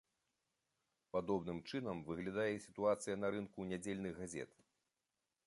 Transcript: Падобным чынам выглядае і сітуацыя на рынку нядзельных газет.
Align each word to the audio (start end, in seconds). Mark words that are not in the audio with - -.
Падобным 1.15 1.59
чынам 1.69 2.01
выглядае 2.07 2.47
і 2.55 2.63
сітуацыя 2.67 3.15
на 3.23 3.27
рынку 3.37 3.69
нядзельных 3.75 4.13
газет. 4.25 4.51